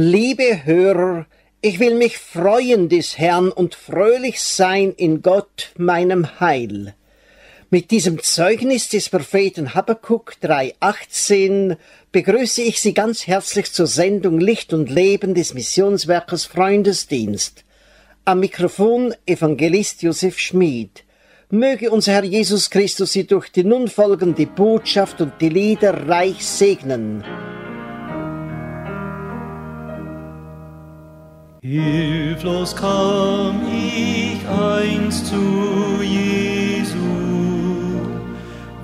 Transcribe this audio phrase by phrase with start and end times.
[0.00, 1.26] Liebe Hörer,
[1.60, 6.94] ich will mich freuen des Herrn und fröhlich sein in Gott, meinem Heil.
[7.68, 11.78] Mit diesem Zeugnis des Propheten Habakkuk 3,18
[12.12, 17.64] begrüße ich Sie ganz herzlich zur Sendung Licht und Leben des Missionswerkes Freundesdienst.
[18.24, 21.02] Am Mikrofon Evangelist Josef Schmid.
[21.50, 26.46] Möge unser Herr Jesus Christus Sie durch die nun folgende Botschaft und die Lieder reich
[26.46, 27.24] segnen.
[31.70, 36.96] Hilflos kam ich einst zu Jesu,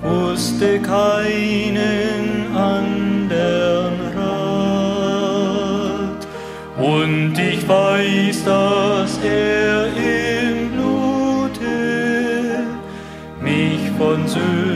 [0.03, 5.47] wusste keinen andern Rat.
[6.77, 11.65] Und ich weiß, dass er im Blute
[13.41, 14.74] mich von Sünd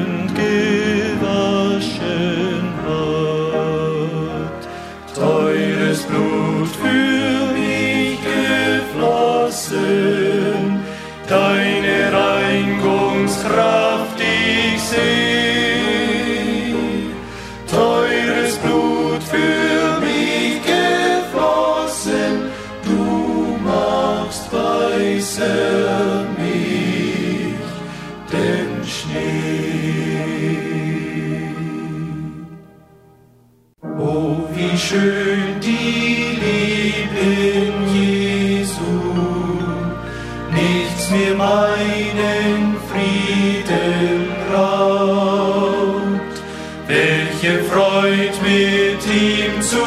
[48.50, 49.78] mit ihm zu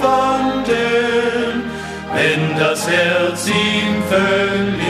[0.00, 1.64] wandeln,
[2.14, 4.83] wenn das Herz ihm völlig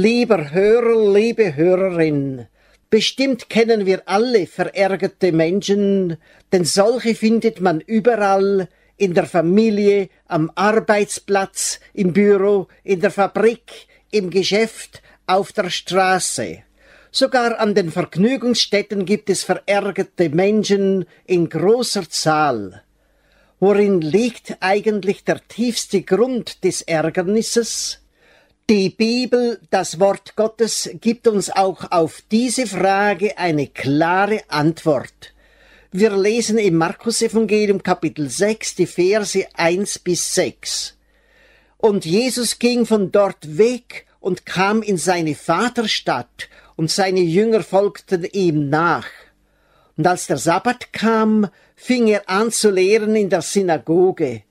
[0.00, 2.46] Lieber Hörer, liebe Hörerin,
[2.88, 6.18] bestimmt kennen wir alle verärgerte Menschen,
[6.52, 13.88] denn solche findet man überall, in der Familie, am Arbeitsplatz, im Büro, in der Fabrik,
[14.12, 16.62] im Geschäft, auf der Straße.
[17.10, 22.84] Sogar an den Vergnügungsstätten gibt es verärgerte Menschen in großer Zahl.
[23.58, 27.98] Worin liegt eigentlich der tiefste Grund des Ärgernisses?
[28.70, 35.32] Die Bibel, das Wort Gottes, gibt uns auch auf diese Frage eine klare Antwort.
[35.90, 40.98] Wir lesen im Markus-Evangelium Kapitel 6 die Verse 1 bis 6.
[41.78, 48.24] Und Jesus ging von dort weg und kam in seine Vaterstadt, und seine Jünger folgten
[48.24, 49.08] ihm nach.
[49.96, 54.42] Und als der Sabbat kam, fing er an zu lehren in der Synagoge.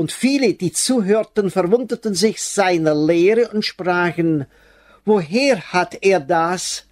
[0.00, 4.46] Und viele, die zuhörten, verwunderten sich seiner Lehre und sprachen,
[5.04, 6.86] woher hat er das?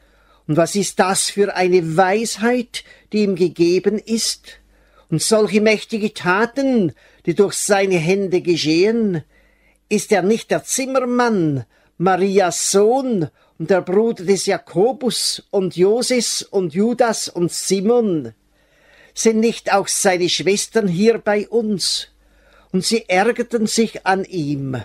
[0.47, 4.61] Und was ist das für eine Weisheit, die ihm gegeben ist?
[5.09, 6.93] Und solche mächtige Taten,
[7.25, 9.25] die durch seine Hände geschehen?
[9.89, 11.65] Ist er nicht der Zimmermann,
[11.97, 18.35] Marias Sohn und der Bruder des Jakobus und Joses und Judas und Simon?
[19.15, 22.09] Sind nicht auch seine Schwestern hier bei uns?
[22.73, 24.83] Und sie ärgerten sich an ihm.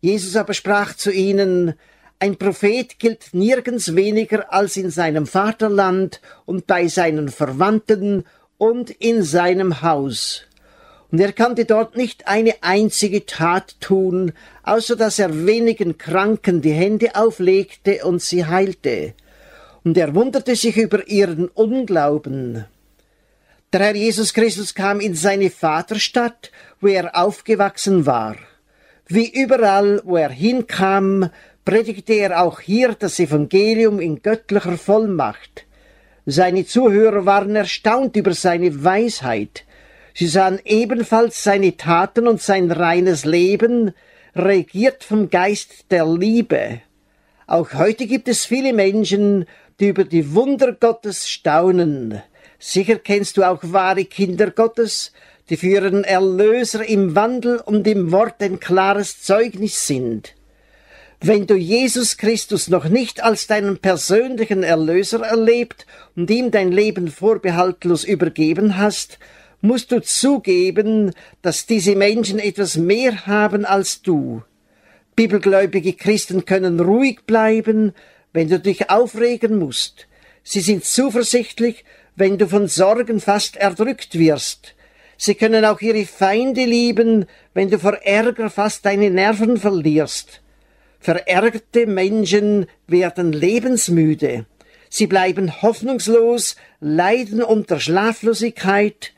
[0.00, 1.74] Jesus aber sprach zu ihnen,
[2.18, 8.24] ein Prophet gilt nirgends weniger als in seinem Vaterland und bei seinen Verwandten
[8.58, 10.42] und in seinem Haus.
[11.10, 14.32] Und er konnte dort nicht eine einzige Tat tun,
[14.62, 19.14] außer dass er wenigen Kranken die Hände auflegte und sie heilte.
[19.82, 22.66] Und er wunderte sich über ihren Unglauben.
[23.72, 26.50] Der Herr Jesus Christus kam in seine Vaterstadt,
[26.80, 28.34] wo er aufgewachsen war.
[29.06, 31.30] Wie überall, wo er hinkam,
[31.64, 35.66] predigte er auch hier das Evangelium in göttlicher Vollmacht.
[36.26, 39.64] Seine Zuhörer waren erstaunt über seine Weisheit.
[40.14, 43.92] Sie sahen ebenfalls seine Taten und sein reines Leben,
[44.34, 46.80] regiert vom Geist der Liebe.
[47.46, 49.46] Auch heute gibt es viele Menschen,
[49.78, 52.20] die über die Wunder Gottes staunen.
[52.62, 55.12] Sicher kennst du auch wahre Kinder Gottes,
[55.48, 60.34] die für ihren Erlöser im Wandel und im Wort ein klares Zeugnis sind.
[61.22, 65.86] Wenn du Jesus Christus noch nicht als deinen persönlichen Erlöser erlebt
[66.16, 69.18] und ihm dein Leben vorbehaltlos übergeben hast,
[69.62, 74.42] musst du zugeben, dass diese Menschen etwas mehr haben als du.
[75.16, 77.94] Bibelgläubige Christen können ruhig bleiben,
[78.32, 80.06] wenn du dich aufregen musst.
[80.42, 81.84] Sie sind zuversichtlich,
[82.20, 84.74] wenn du von Sorgen fast erdrückt wirst.
[85.16, 90.40] Sie können auch ihre Feinde lieben, wenn du vor Ärger fast deine Nerven verlierst.
[91.00, 94.44] Verärgerte Menschen werden lebensmüde.
[94.90, 99.12] Sie bleiben hoffnungslos, leiden unter Schlaflosigkeit.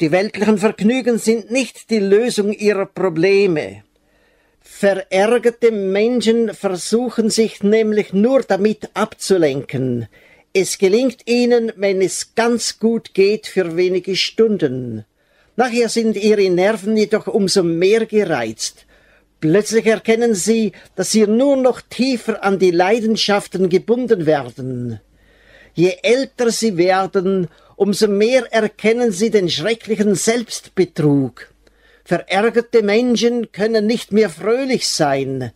[0.00, 3.82] Die weltlichen Vergnügen sind nicht die Lösung ihrer Probleme.
[4.60, 10.08] Verärgerte Menschen versuchen sich nämlich nur damit abzulenken.
[10.54, 15.06] Es gelingt ihnen, wenn es ganz gut geht, für wenige Stunden.
[15.56, 18.84] Nachher sind ihre Nerven jedoch umso mehr gereizt.
[19.40, 25.00] Plötzlich erkennen sie, dass sie nur noch tiefer an die Leidenschaften gebunden werden.
[25.72, 31.50] Je älter sie werden, umso mehr erkennen sie den schrecklichen Selbstbetrug.
[32.04, 35.52] Verärgerte Menschen können nicht mehr fröhlich sein.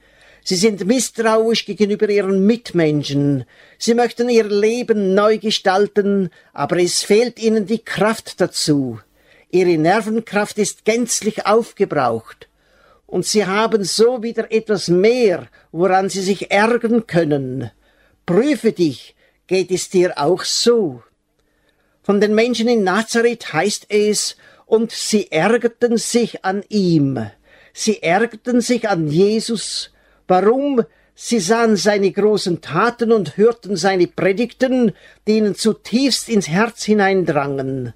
[0.49, 3.47] Sie sind misstrauisch gegenüber ihren Mitmenschen.
[3.79, 9.01] Sie möchten ihr Leben neu gestalten, aber es fehlt ihnen die Kraft dazu.
[9.51, 12.49] Ihre Nervenkraft ist gänzlich aufgebraucht
[13.07, 17.73] und sie haben so wieder etwas mehr, woran sie sich ärgern können.
[18.25, 19.17] Prüfe dich,
[19.49, 21.03] geht es dir auch so?
[22.05, 27.33] Von den Menschen in Nazareth heißt es, und sie ärgerten sich an ihm.
[27.73, 29.91] Sie ärgerten sich an Jesus.
[30.29, 30.85] Warum?
[31.15, 34.93] Sie sahen seine großen Taten und hörten seine Predigten,
[35.27, 37.95] die ihnen zutiefst ins Herz hineindrangen.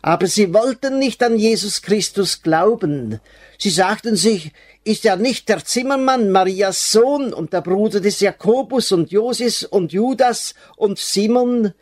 [0.00, 3.20] Aber sie wollten nicht an Jesus Christus glauben.
[3.58, 8.92] Sie sagten sich, ist er nicht der Zimmermann, Marias Sohn und der Bruder des Jakobus
[8.92, 11.72] und Josis und Judas und Simon?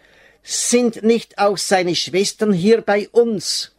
[0.44, 3.72] Sind nicht auch seine Schwestern hier bei uns?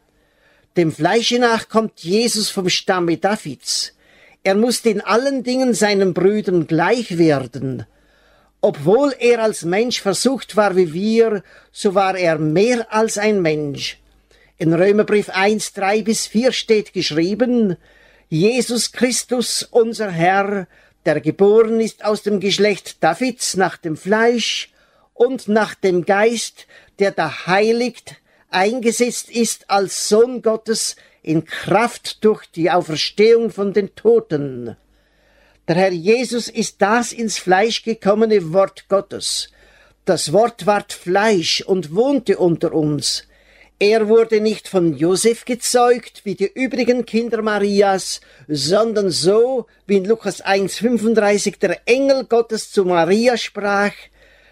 [0.75, 3.93] Dem Fleische nach kommt Jesus vom Stamme Davids.
[4.43, 7.85] Er musste in allen Dingen seinen Brüdern gleich werden.
[8.59, 13.99] Obwohl er als Mensch versucht war wie wir, so war er mehr als ein Mensch.
[14.57, 17.77] In Römerbrief 1, 3 bis 4 steht geschrieben,
[18.29, 20.67] Jesus Christus, unser Herr,
[21.05, 24.71] der geboren ist aus dem Geschlecht Davids nach dem Fleisch
[25.13, 26.67] und nach dem Geist,
[26.99, 28.15] der da heiligt,
[28.53, 34.75] eingesetzt ist als Sohn Gottes in Kraft durch die Auferstehung von den Toten.
[35.67, 39.49] Der Herr Jesus ist das ins Fleisch gekommene Wort Gottes.
[40.05, 43.25] Das Wort ward Fleisch und wohnte unter uns.
[43.79, 50.05] Er wurde nicht von Josef gezeugt wie die übrigen Kinder Marias, sondern so, wie in
[50.05, 53.93] Lukas 1,35 der Engel Gottes zu Maria sprach,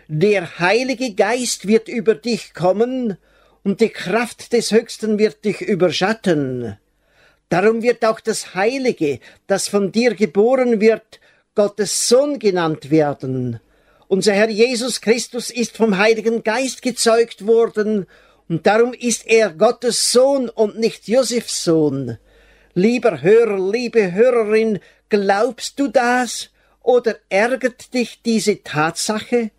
[0.08, 3.18] der Heilige Geist wird über dich kommen
[3.64, 6.78] und die Kraft des Höchsten wird dich überschatten.
[7.50, 11.20] Darum wird auch das Heilige, das von dir geboren wird,
[11.54, 13.60] Gottes Sohn genannt werden.
[14.08, 18.08] Unser Herr Jesus Christus ist vom Heiligen Geist gezeugt worden
[18.48, 22.18] und darum ist er Gottes Sohn und nicht Josefs Sohn.
[22.74, 24.80] Lieber Hörer, liebe Hörerin,
[25.10, 26.50] glaubst du das
[26.82, 29.52] oder ärgert dich diese Tatsache?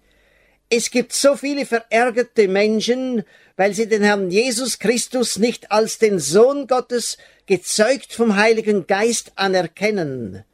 [0.75, 3.25] Es gibt so viele verärgerte Menschen,
[3.59, 9.33] weil sie den Herrn Jesus Christus nicht als den Sohn Gottes, gezeugt vom Heiligen Geist,
[9.35, 10.45] anerkennen.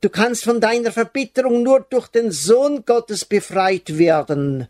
[0.00, 4.66] Du kannst von deiner Verbitterung nur durch den Sohn Gottes befreit werden.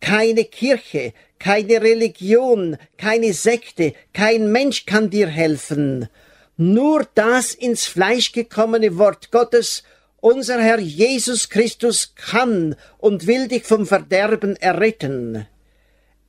[0.00, 6.08] Keine Kirche, keine Religion, keine Sekte, kein Mensch kann dir helfen.
[6.56, 9.84] Nur das ins Fleisch gekommene Wort Gottes,
[10.20, 15.46] unser Herr Jesus Christus, kann und will dich vom Verderben erretten.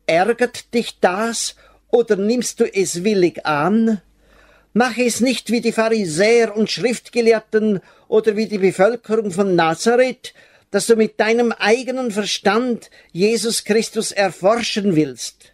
[0.06, 1.56] Ärgert dich das
[1.90, 4.02] oder nimmst du es willig an?
[4.74, 10.34] Mach es nicht wie die Pharisäer und Schriftgelehrten oder wie die Bevölkerung von Nazareth,
[10.72, 15.54] dass du mit deinem eigenen Verstand Jesus Christus erforschen willst.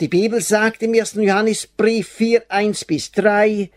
[0.00, 1.14] Die Bibel sagt im 1.
[1.14, 3.70] Johannesbrief 4, 1 bis 3,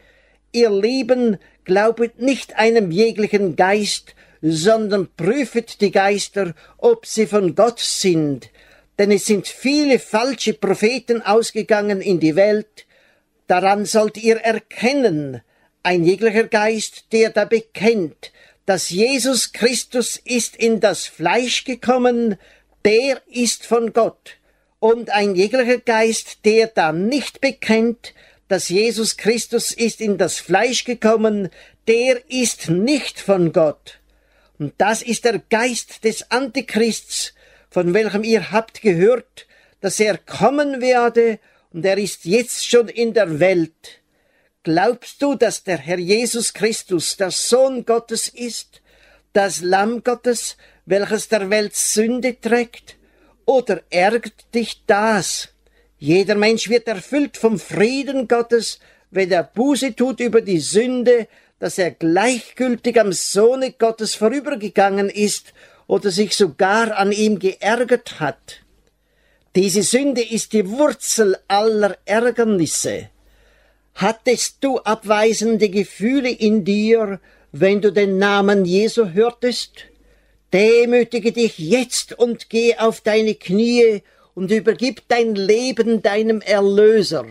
[0.52, 7.80] Ihr Lieben, glaubet nicht einem jeglichen Geist, sondern prüfet die Geister, ob sie von Gott
[7.80, 8.50] sind,
[8.98, 12.86] denn es sind viele falsche Propheten ausgegangen in die Welt,
[13.48, 15.42] daran sollt ihr erkennen,
[15.84, 18.32] ein jeglicher Geist, der da bekennt,
[18.66, 22.38] dass Jesus Christus ist in das Fleisch gekommen,
[22.86, 24.38] der ist von Gott.
[24.80, 28.14] Und ein jeglicher Geist, der da nicht bekennt,
[28.52, 31.50] dass Jesus Christus ist in das Fleisch gekommen,
[31.88, 34.02] der ist nicht von Gott.
[34.60, 37.34] Und das ist der Geist des Antichrists,
[37.70, 39.48] von welchem ihr habt gehört,
[39.80, 41.40] dass er kommen werde
[41.72, 44.02] und er ist jetzt schon in der Welt.
[44.64, 48.82] Glaubst du, dass der Herr Jesus Christus der Sohn Gottes ist,
[49.32, 52.98] das Lamm Gottes, welches der Welt Sünde trägt?
[53.46, 55.51] Oder ärgert dich das?
[56.04, 58.80] Jeder Mensch wird erfüllt vom Frieden Gottes,
[59.12, 61.28] wenn er Buße tut über die Sünde,
[61.60, 65.54] dass er gleichgültig am Sohne Gottes vorübergegangen ist
[65.86, 68.64] oder sich sogar an ihm geärgert hat.
[69.54, 73.12] Diese Sünde ist die Wurzel aller Ärgernisse.
[73.94, 77.20] Hattest du abweisende Gefühle in dir,
[77.52, 79.86] wenn du den Namen Jesu hörtest?
[80.52, 84.02] Demütige dich jetzt und geh auf deine Knie
[84.42, 87.28] und übergib dein Leben deinem Erlöser.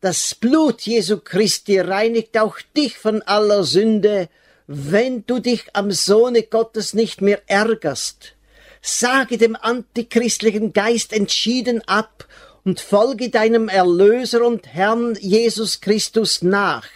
[0.00, 4.28] Das Blut Jesu Christi reinigt auch dich von aller Sünde,
[4.68, 8.36] wenn du dich am Sohne Gottes nicht mehr ärgerst.
[8.80, 12.28] Sage dem antichristlichen Geist entschieden ab
[12.64, 16.86] und folge deinem Erlöser und Herrn Jesus Christus nach.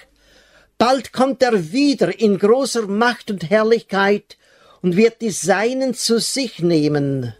[0.79, 4.37] Bald kommt er wieder in großer Macht und Herrlichkeit
[4.81, 7.35] und wird die Seinen zu sich nehmen.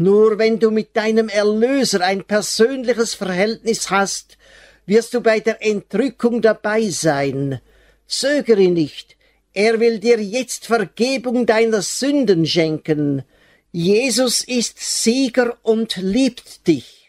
[0.00, 4.38] Nur wenn du mit deinem Erlöser ein persönliches Verhältnis hast,
[4.86, 7.60] wirst du bei der Entrückung dabei sein.
[8.06, 9.18] Zögere nicht,
[9.52, 13.24] er will dir jetzt Vergebung deiner Sünden schenken.
[13.72, 16.99] Jesus ist Sieger und liebt dich.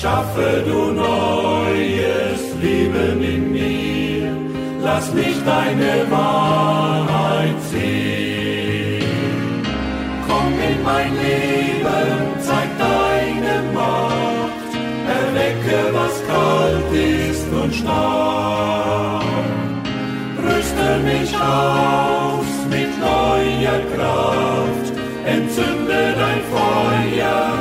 [0.00, 4.34] Schaffe du neues Leben in mir,
[4.82, 9.04] lass mich deine Wahrheit sehen.
[10.26, 14.72] Komm in mein Leben, zeig deine Macht,
[15.18, 19.22] erwecke was kalt ist und starr.
[20.42, 24.94] Rüste mich aus mit neuer Kraft,
[25.26, 27.59] entzünde dein Feuer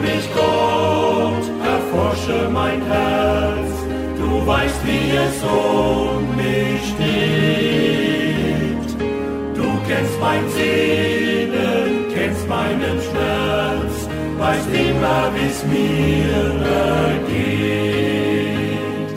[0.00, 3.70] mich Gott, erforsche mein Herz,
[4.18, 8.90] du weißt, wie es um mich steht.
[9.54, 16.42] Du kennst mein Sehnen, kennst meinen Schmerz, weißt immer, wie's mir
[17.10, 19.10] ergeht.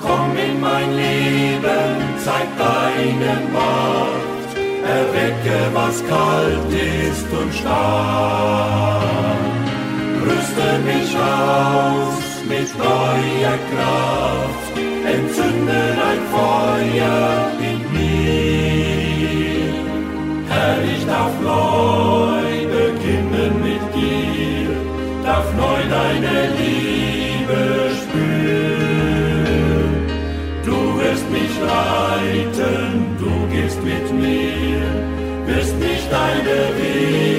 [0.00, 4.50] Komm in mein Leben, zeig deine Macht,
[4.98, 9.53] erwecke, was kalt ist und starr.
[10.54, 19.14] Rüste mich aus mit neuer Kraft, entzünde dein Feuer in mir.
[20.48, 22.46] Herr, ich darf neu
[22.78, 24.70] beginnen mit dir,
[25.24, 27.62] darf neu deine Liebe
[28.00, 29.92] spüren.
[30.64, 34.82] Du wirst mich leiten, du gehst mit mir,
[35.46, 37.33] wirst mich deine Wege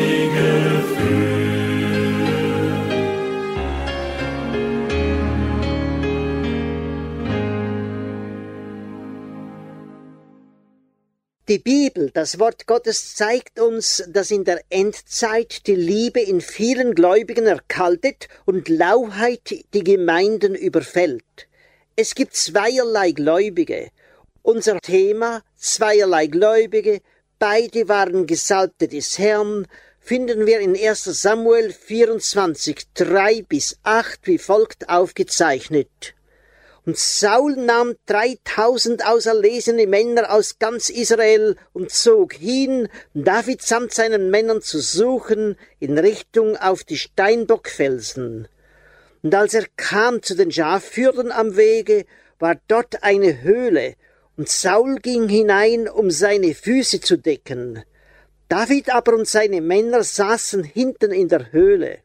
[11.55, 16.93] Die Bibel, das Wort Gottes, zeigt uns, dass in der Endzeit die Liebe in vielen
[16.93, 21.47] Gläubigen erkaltet und Lauheit die Gemeinden überfällt.
[21.95, 23.89] Es gibt zweierlei Gläubige.
[24.41, 27.00] Unser Thema zweierlei Gläubige,
[27.39, 29.65] beide waren Gesalbte des Herrn,
[30.01, 36.14] finden wir in 1 Samuel 24, 3 bis 8 wie folgt aufgezeichnet.
[36.86, 44.30] Und Saul nahm dreitausend auserlesene Männer aus ganz Israel und zog hin, David samt seinen
[44.30, 48.48] Männern zu suchen, in Richtung auf die Steinbockfelsen.
[49.24, 52.06] Und als er kam zu den Schafhürden am Wege,
[52.38, 53.96] war dort eine Höhle,
[54.38, 57.84] und Saul ging hinein, um seine Füße zu decken.
[58.50, 62.00] David aber und seine Männer saßen hinten in der Höhle.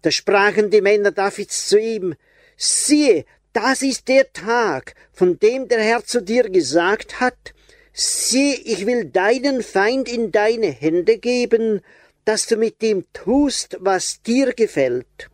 [0.00, 2.14] Da sprachen die Männer Davids zu ihm,
[2.56, 3.24] siehe,
[3.56, 7.54] das ist der Tag, von dem der Herr zu dir gesagt hat,
[7.94, 11.80] sieh, ich will deinen Feind in deine Hände geben,
[12.26, 15.30] dass du mit ihm tust, was dir gefällt.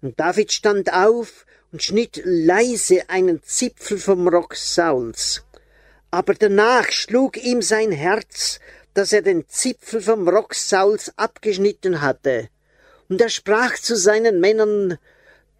[0.00, 5.42] Und David stand auf und schnitt leise einen Zipfel vom Rock Sauls.
[6.12, 8.60] Aber danach schlug ihm sein Herz,
[8.94, 12.48] dass er den Zipfel vom Rock Sauls abgeschnitten hatte.
[13.08, 14.98] Und er sprach zu seinen Männern,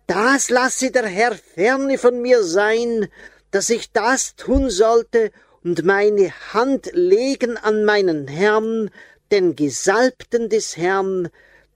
[0.07, 3.09] Das lasse der Herr ferne von mir sein,
[3.51, 5.33] dass ich das tun sollte
[5.65, 8.91] und meine Hand legen an meinen Herrn,
[9.33, 11.29] den Gesalbten des Herrn,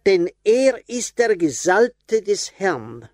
[0.07, 3.09] denn er ist der Gesalbte des Herrn.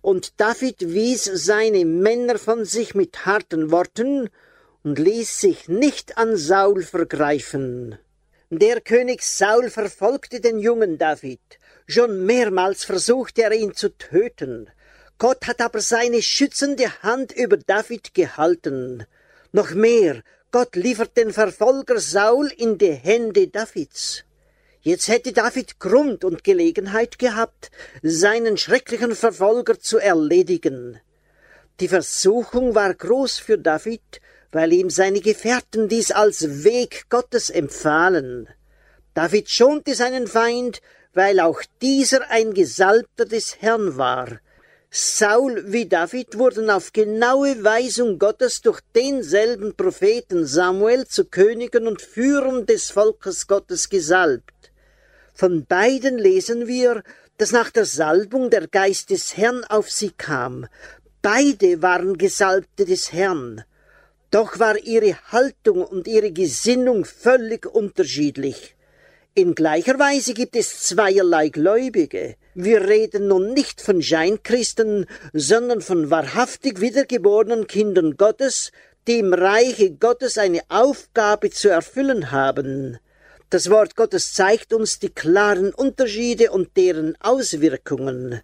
[0.00, 4.28] Und David wies seine Männer von sich mit harten Worten
[4.82, 7.96] und ließ sich nicht an Saul vergreifen.
[8.50, 11.40] Der König Saul verfolgte den jungen David.
[11.90, 14.68] Schon mehrmals versuchte er ihn zu töten.
[15.16, 19.06] Gott hat aber seine schützende Hand über David gehalten.
[19.52, 24.24] Noch mehr, Gott liefert den Verfolger Saul in die Hände Davids.
[24.82, 27.70] Jetzt hätte David Grund und Gelegenheit gehabt,
[28.02, 31.00] seinen schrecklichen Verfolger zu erledigen.
[31.80, 34.20] Die Versuchung war groß für David,
[34.52, 38.46] weil ihm seine Gefährten dies als Weg Gottes empfahlen.
[39.14, 40.80] David schonte seinen Feind,
[41.14, 44.40] weil auch dieser ein Gesalbter des Herrn war.
[44.90, 52.00] Saul wie David wurden auf genaue Weisung Gottes durch denselben Propheten Samuel zu Königen und
[52.00, 54.72] Führern des Volkes Gottes gesalbt.
[55.34, 57.02] Von beiden lesen wir,
[57.36, 60.66] dass nach der Salbung der Geist des Herrn auf sie kam.
[61.20, 63.64] Beide waren Gesalbte des Herrn.
[64.30, 68.74] Doch war ihre Haltung und ihre Gesinnung völlig unterschiedlich.
[69.38, 72.34] In gleicher Weise gibt es zweierlei Gläubige.
[72.56, 78.72] Wir reden nun nicht von Scheinchristen, sondern von wahrhaftig wiedergeborenen Kindern Gottes,
[79.06, 82.98] die im Reiche Gottes eine Aufgabe zu erfüllen haben.
[83.48, 88.40] Das Wort Gottes zeigt uns die klaren Unterschiede und deren Auswirkungen.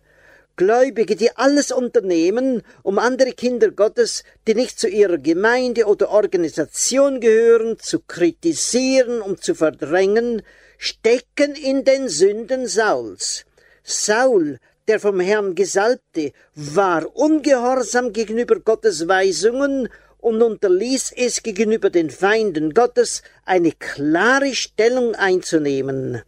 [0.54, 7.18] Gläubige, die alles unternehmen, um andere Kinder Gottes, die nicht zu ihrer Gemeinde oder Organisation
[7.18, 10.42] gehören, zu kritisieren und zu verdrängen,
[10.84, 13.46] stecken in den Sünden Sauls.
[13.82, 22.10] Saul, der vom Herrn Gesalbte, war ungehorsam gegenüber Gottes Weisungen und unterließ es gegenüber den
[22.10, 26.20] Feinden Gottes eine klare Stellung einzunehmen.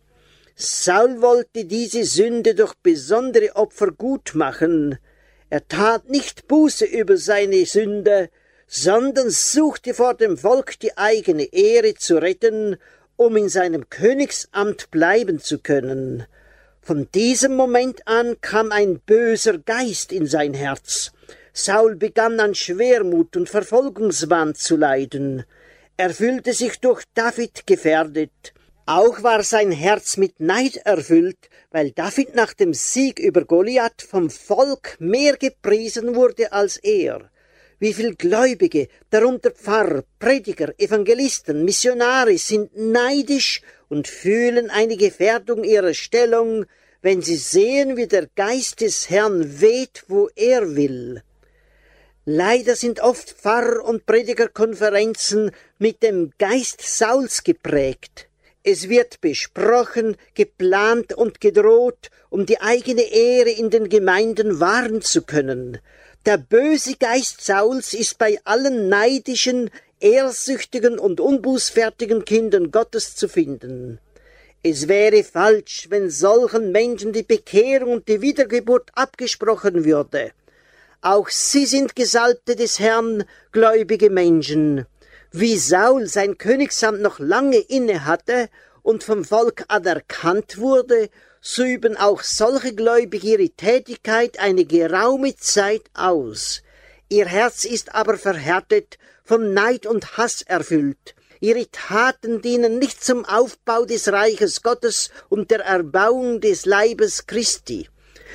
[0.54, 4.98] Saul wollte diese Sünde durch besondere Opfer gut machen.
[5.50, 8.30] Er tat nicht Buße über seine Sünde,
[8.66, 12.78] sondern suchte vor dem Volk die eigene Ehre zu retten
[13.16, 16.26] um in seinem Königsamt bleiben zu können.
[16.80, 21.12] Von diesem Moment an kam ein böser Geist in sein Herz.
[21.52, 25.44] Saul begann an Schwermut und Verfolgungswahn zu leiden.
[25.96, 28.52] Er fühlte sich durch David gefährdet.
[28.84, 34.30] Auch war sein Herz mit Neid erfüllt, weil David nach dem Sieg über Goliath vom
[34.30, 37.30] Volk mehr gepriesen wurde als er
[37.78, 45.94] wie viel Gläubige, darunter Pfarrer, Prediger, Evangelisten, Missionare sind neidisch und fühlen eine Gefährdung ihrer
[45.94, 46.66] Stellung,
[47.02, 51.22] wenn sie sehen, wie der Geist des Herrn weht, wo er will.
[52.24, 58.26] Leider sind oft Pfarrer- und Predigerkonferenzen mit dem Geist Sauls geprägt.
[58.64, 65.22] Es wird besprochen, geplant und gedroht, um die eigene Ehre in den Gemeinden wahren zu
[65.22, 65.78] können.
[66.26, 74.00] Der böse Geist Sauls ist bei allen neidischen, ehrsüchtigen und unbußfertigen Kindern Gottes zu finden.
[74.60, 80.32] Es wäre falsch, wenn solchen Menschen die Bekehrung und die Wiedergeburt abgesprochen würde.
[81.00, 84.84] Auch sie sind Gesalbte des Herrn, gläubige Menschen.
[85.30, 88.48] Wie Saul sein Königsamt noch lange inne hatte
[88.82, 91.08] und vom Volk anerkannt wurde,
[91.48, 96.62] so üben auch solche Gläubige ihre Tätigkeit eine geraume Zeit aus.
[97.08, 101.14] Ihr Herz ist aber verhärtet, von Neid und Hass erfüllt.
[101.38, 107.88] Ihre Taten dienen nicht zum Aufbau des Reiches Gottes und der Erbauung des Leibes Christi.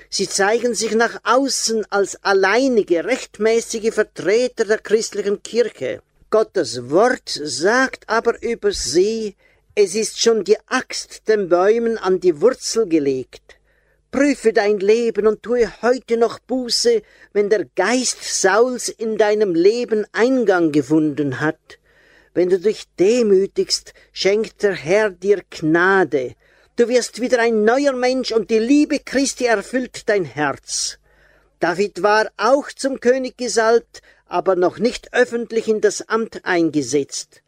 [0.10, 6.02] Sie zeigen sich nach außen als alleinige, rechtmäßige Vertreter der christlichen Kirche.
[6.30, 9.36] Gottes Wort sagt aber über sie,
[9.76, 13.58] es ist schon die Axt den Bäumen an die Wurzel gelegt.
[14.12, 20.06] Prüfe dein Leben und tue heute noch Buße, wenn der Geist Sauls in deinem Leben
[20.12, 21.80] Eingang gefunden hat.
[22.34, 26.36] Wenn du dich demütigst, schenkt der Herr dir Gnade.
[26.76, 30.98] Du wirst wieder ein neuer Mensch und die Liebe Christi erfüllt dein Herz.
[31.62, 37.42] David war auch zum König gesalbt, aber noch nicht öffentlich in das Amt eingesetzt.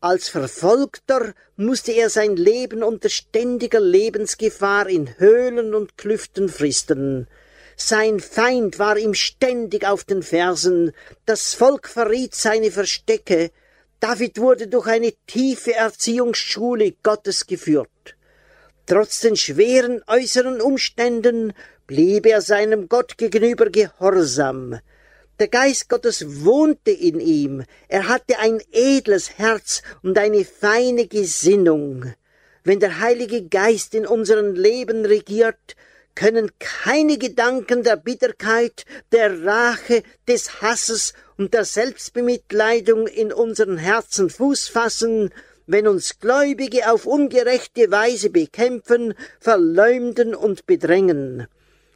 [0.00, 7.26] Als Verfolgter musste er sein Leben unter ständiger Lebensgefahr in Höhlen und Klüften fristen.
[7.76, 10.92] Sein Feind war ihm ständig auf den Fersen,
[11.26, 13.50] das Volk verriet seine Verstecke,
[13.98, 18.14] David wurde durch eine tiefe Erziehungsschule Gottes geführt.
[18.86, 21.52] Trotz den schweren äußeren Umständen
[21.88, 24.78] blieb er seinem Gott gegenüber gehorsam.
[25.38, 32.12] Der Geist Gottes wohnte in ihm, er hatte ein edles Herz und eine feine Gesinnung.
[32.64, 35.76] Wenn der Heilige Geist in unserem Leben regiert,
[36.16, 44.30] können keine Gedanken der Bitterkeit, der Rache, des Hasses und der Selbstbemitleidung in unseren Herzen
[44.30, 45.30] Fuß fassen,
[45.68, 51.46] wenn uns Gläubige auf ungerechte Weise bekämpfen, verleumden und bedrängen.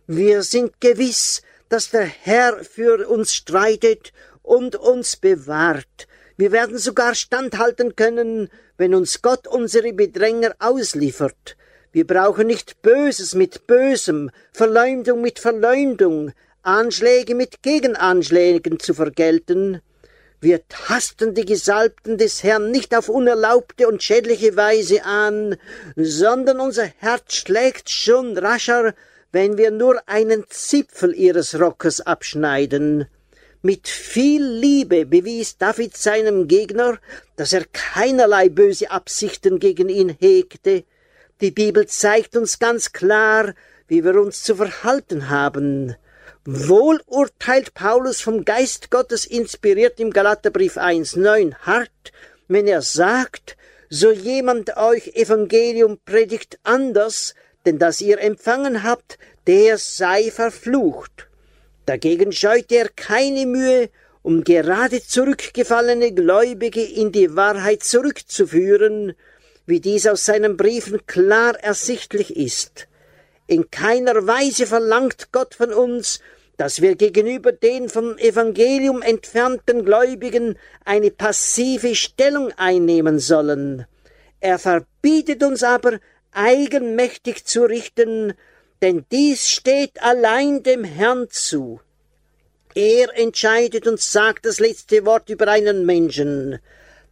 [0.06, 6.06] Wir sind gewiss, dass der Herr für uns streitet und uns bewahrt.
[6.36, 11.56] Wir werden sogar standhalten können, wenn uns Gott unsere Bedränger ausliefert.
[11.90, 16.32] Wir brauchen nicht Böses mit Bösem, Verleumdung mit Verleumdung,
[16.62, 19.80] Anschläge mit Gegenanschlägen zu vergelten.
[20.42, 25.56] Wir tasten die Gesalbten des Herrn nicht auf unerlaubte und schädliche Weise an,
[25.96, 28.92] sondern unser Herz schlägt schon rascher,
[29.32, 33.06] wenn wir nur einen Zipfel ihres Rockes abschneiden.
[33.62, 36.98] Mit viel Liebe bewies David seinem Gegner,
[37.36, 40.84] dass er keinerlei böse Absichten gegen ihn hegte.
[41.40, 43.54] Die Bibel zeigt uns ganz klar,
[43.88, 45.96] wie wir uns zu verhalten haben.
[46.44, 52.12] Wohl urteilt Paulus vom Geist Gottes inspiriert im Galaterbrief 1,9 hart,
[52.48, 53.56] wenn er sagt,
[53.88, 61.28] so jemand euch Evangelium predigt anders, denn das ihr empfangen habt, der sei verflucht.
[61.86, 63.90] Dagegen scheute er keine Mühe,
[64.22, 69.14] um gerade zurückgefallene Gläubige in die Wahrheit zurückzuführen,
[69.66, 72.88] wie dies aus seinen Briefen klar ersichtlich ist.
[73.46, 76.20] In keiner Weise verlangt Gott von uns,
[76.56, 83.86] dass wir gegenüber den vom Evangelium entfernten Gläubigen eine passive Stellung einnehmen sollen.
[84.40, 85.98] Er verbietet uns aber,
[86.32, 88.34] eigenmächtig zu richten,
[88.80, 91.80] denn dies steht allein dem Herrn zu.
[92.74, 96.58] Er entscheidet und sagt das letzte Wort über einen Menschen.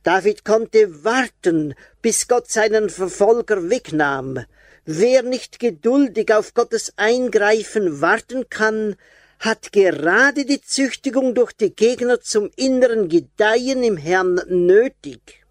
[0.03, 4.45] David konnte warten, bis Gott seinen Verfolger wegnahm.
[4.87, 8.97] Wer nicht geduldig auf Gottes Eingreifen warten kann,
[9.39, 15.45] hat gerade die Züchtigung durch die Gegner zum inneren Gedeihen im Herrn nötig.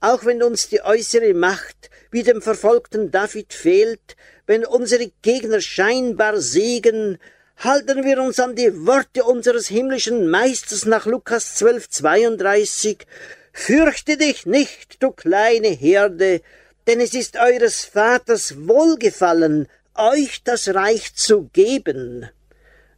[0.00, 4.16] Auch wenn uns die äußere Macht wie dem verfolgten David fehlt,
[4.46, 7.18] wenn unsere Gegner scheinbar siegen,
[7.58, 13.06] halten wir uns an die Worte unseres himmlischen Meisters nach Lukas 12, 32.
[13.52, 16.40] Fürchte dich nicht, du kleine Herde,
[16.86, 22.30] denn es ist eures Vaters Wohlgefallen, euch das Reich zu geben.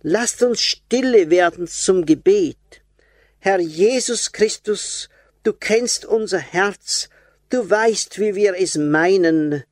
[0.02, 2.56] Lasst uns stille werden zum Gebet.
[3.38, 5.08] Herr Jesus Christus,
[5.42, 7.08] du kennst unser Herz,
[7.50, 9.64] du weißt, wie wir es meinen.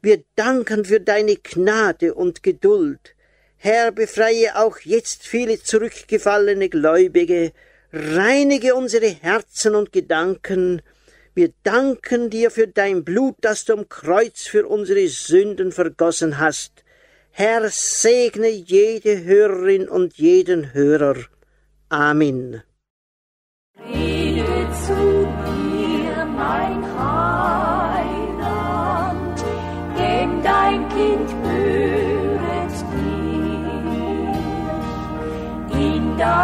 [0.00, 3.14] Wir danken für deine Gnade und Geduld.
[3.56, 7.52] Herr, befreie auch jetzt viele zurückgefallene Gläubige,
[7.92, 10.82] reinige unsere Herzen und Gedanken.
[11.34, 16.84] Wir danken dir für dein Blut, das du am Kreuz für unsere Sünden vergossen hast.
[17.30, 21.16] Herr, segne jede Hörerin und jeden Hörer.
[21.88, 22.62] Amen.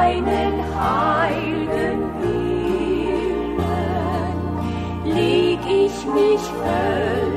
[0.08, 3.58] Deinen heiligen Willen
[5.04, 7.27] leg ich mich völlig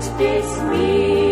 [0.00, 1.29] which this week.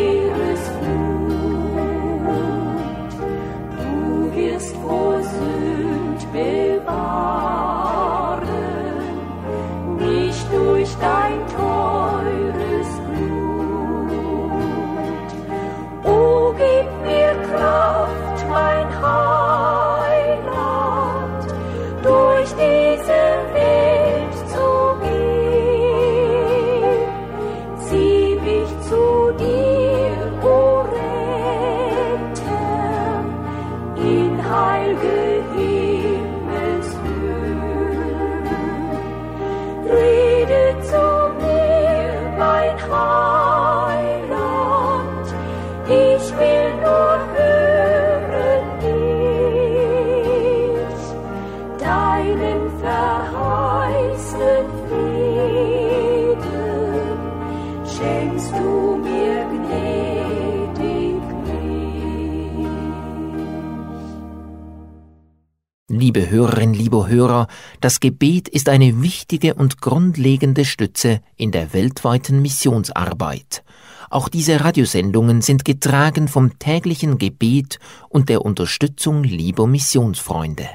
[66.09, 67.49] Liebe Hörerinnen, liebe Hörer,
[67.83, 73.63] das Gebet ist eine wichtige und grundlegende Stütze in der weltweiten Missionsarbeit.
[74.09, 80.67] Auch diese Radiosendungen sind getragen vom täglichen Gebet und der Unterstützung lieber Missionsfreunde.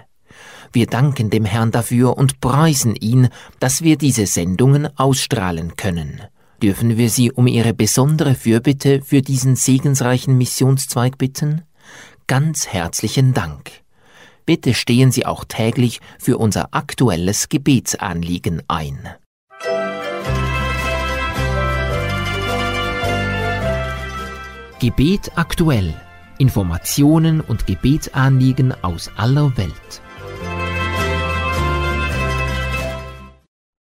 [0.72, 6.22] Wir danken dem Herrn dafür und preisen ihn, dass wir diese Sendungen ausstrahlen können.
[6.62, 11.64] Dürfen wir Sie um Ihre besondere Fürbitte für diesen segensreichen Missionszweig bitten?
[12.28, 13.83] Ganz herzlichen Dank.
[14.46, 19.08] Bitte stehen Sie auch täglich für unser aktuelles Gebetsanliegen ein.
[24.80, 25.94] Gebet aktuell.
[26.40, 30.02] Informationen und Gebetsanliegen aus aller Welt.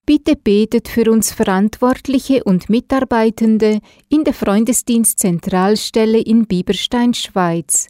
[0.06, 7.88] Bitte betet für uns Verantwortliche und Mitarbeitende in der Freundesdienstzentralstelle in Bieberstein, Schweiz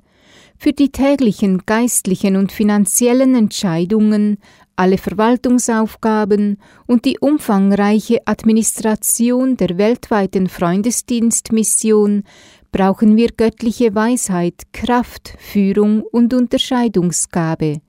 [0.61, 4.37] für die täglichen geistlichen und finanziellen Entscheidungen,
[4.75, 12.25] alle Verwaltungsaufgaben und die umfangreiche Administration der weltweiten Freundesdienstmission
[12.71, 17.81] brauchen wir göttliche Weisheit, Kraft, Führung und Unterscheidungsgabe.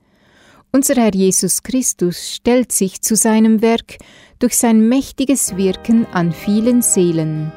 [0.72, 3.98] Unser Herr Jesus Christus stellt sich zu seinem Werk
[4.38, 7.52] durch sein mächtiges Wirken an vielen Seelen.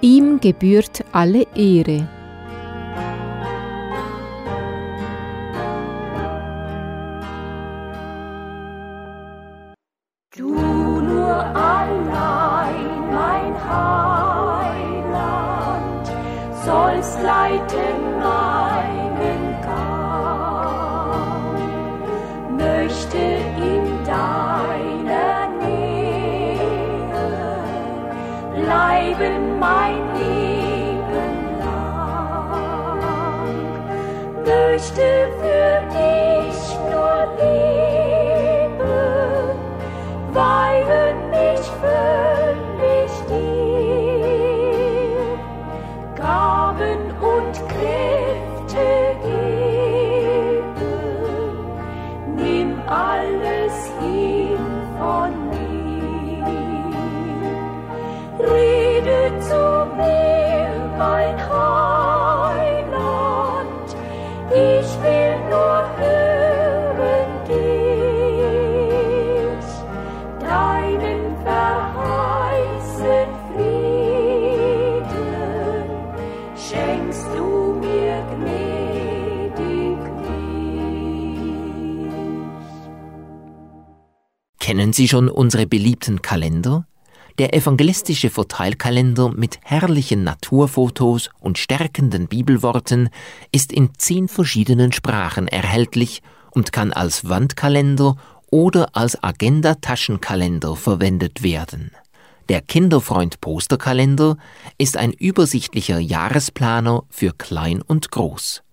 [0.00, 2.08] Ihm gebührt alle Ehre.
[17.24, 20.96] Leiten meinen Gang,
[22.56, 23.22] möchte
[23.70, 26.60] in deiner Nähe
[28.54, 33.00] bleiben mein Leben lang,
[34.44, 35.23] möchte
[84.74, 86.84] Kennen Sie schon unsere beliebten Kalender?
[87.38, 93.08] Der evangelistische Verteilkalender mit herrlichen Naturfotos und stärkenden Bibelworten
[93.52, 98.16] ist in zehn verschiedenen Sprachen erhältlich und kann als Wandkalender
[98.50, 101.92] oder als Agenda-Taschenkalender verwendet werden.
[102.48, 104.36] Der Kinderfreund Posterkalender
[104.76, 108.64] ist ein übersichtlicher Jahresplaner für Klein und Groß.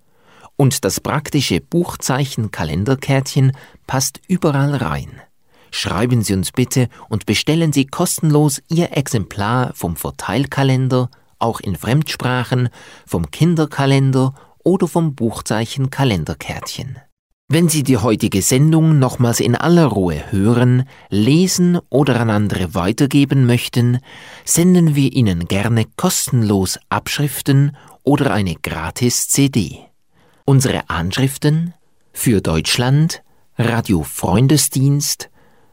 [0.55, 3.51] Und das praktische Buchzeichen Kalenderkärtchen
[3.85, 5.21] passt überall rein.
[5.71, 12.69] Schreiben Sie uns bitte und bestellen Sie kostenlos Ihr Exemplar vom Verteilkalender, auch in Fremdsprachen,
[13.07, 16.99] vom Kinderkalender oder vom Buchzeichen Kalenderkärtchen.
[17.47, 23.45] Wenn Sie die heutige Sendung nochmals in aller Ruhe hören, lesen oder an andere weitergeben
[23.45, 23.99] möchten,
[24.45, 29.79] senden wir Ihnen gerne kostenlos Abschriften oder eine Gratis-CD.
[30.45, 31.73] Unsere Anschriften
[32.13, 33.21] für Deutschland
[33.57, 35.30] Radio Freundesdienst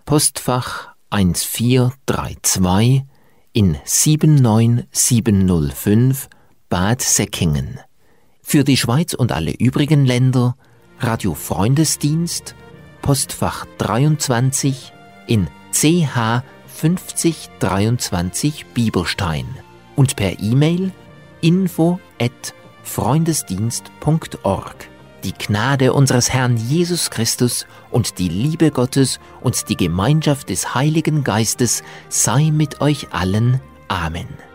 [0.08, 3.04] Postfach 1432
[3.52, 6.28] in 79705
[6.70, 7.78] Bad Säckingen.
[8.40, 10.56] Für die Schweiz und alle übrigen Länder
[10.98, 12.54] Radio Freundesdienst
[13.02, 14.94] Postfach 23
[15.26, 19.44] in CH 5023 Bieberstein
[19.94, 20.90] und per E-Mail
[21.42, 24.88] info at freundesdienst.org.
[25.24, 31.24] Die Gnade unseres Herrn Jesus Christus und die Liebe Gottes und die Gemeinschaft des Heiligen
[31.24, 33.60] Geistes sei mit euch allen.
[33.88, 34.47] Amen.